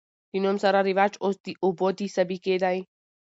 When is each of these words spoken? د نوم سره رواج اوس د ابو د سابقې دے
د 0.31 0.33
نوم 0.43 0.57
سره 0.63 0.79
رواج 0.89 1.13
اوس 1.23 1.37
د 1.45 1.47
ابو 1.65 1.87
د 1.97 1.99
سابقې 2.15 2.55
دے 2.63 2.77